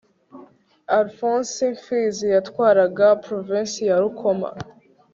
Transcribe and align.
Alfonsi 0.97 1.61
Mfizi 1.75 2.25
yatwaraga 2.35 3.05
Provinsi 3.25 3.79
ya 3.89 3.97
Rukoma 4.03 4.49